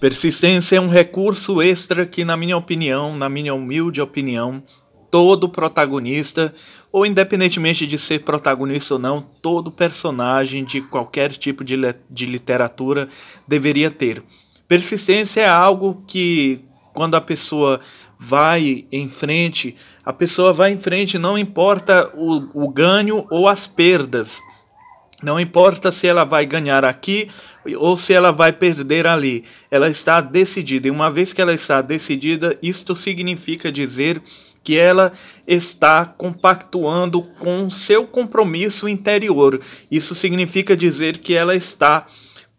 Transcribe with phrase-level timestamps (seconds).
[0.00, 4.62] Persistência é um recurso extra que, na minha opinião, na minha humilde opinião,
[5.10, 6.54] todo protagonista,
[6.90, 11.76] ou independentemente de ser protagonista ou não, todo personagem de qualquer tipo de,
[12.08, 13.10] de literatura
[13.46, 14.22] deveria ter.
[14.66, 16.64] Persistência é algo que,
[16.94, 17.78] quando a pessoa
[18.18, 23.66] vai em frente, a pessoa vai em frente, não importa o, o ganho ou as
[23.66, 24.40] perdas.
[25.22, 27.28] Não importa se ela vai ganhar aqui
[27.76, 29.44] ou se ela vai perder ali.
[29.70, 30.88] Ela está decidida.
[30.88, 34.20] E uma vez que ela está decidida, isto significa dizer
[34.62, 35.12] que ela
[35.46, 39.60] está compactuando com seu compromisso interior.
[39.90, 42.04] Isso significa dizer que ela está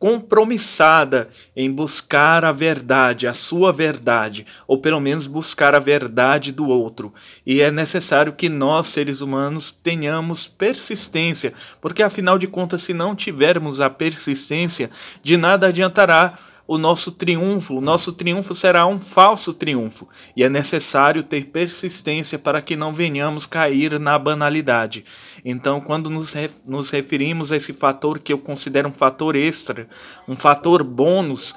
[0.01, 6.67] compromissada em buscar a verdade, a sua verdade, ou pelo menos buscar a verdade do
[6.67, 7.13] outro.
[7.45, 13.15] E é necessário que nós, seres humanos, tenhamos persistência, porque afinal de contas, se não
[13.15, 14.89] tivermos a persistência,
[15.21, 16.33] de nada adiantará
[16.72, 22.39] o nosso triunfo, o nosso triunfo será um falso triunfo, e é necessário ter persistência
[22.39, 25.03] para que não venhamos cair na banalidade.
[25.44, 29.86] Então, quando nos, referimos a esse fator que eu considero um fator extra,
[30.25, 31.53] um fator bônus,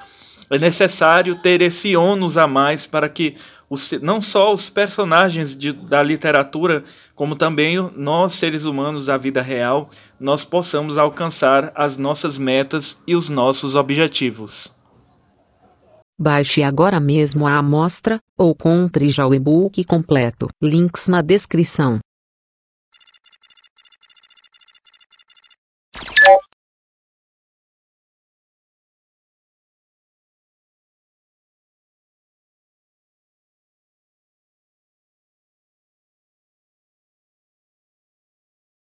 [0.49, 3.37] é necessário ter esse ônus a mais para que
[3.69, 6.83] os, não só os personagens de, da literatura,
[7.15, 13.15] como também nós, seres humanos da vida real, nós possamos alcançar as nossas metas e
[13.15, 14.75] os nossos objetivos.
[16.17, 20.47] Baixe agora mesmo a amostra, ou compre já o e-book completo.
[20.63, 21.99] Links na descrição.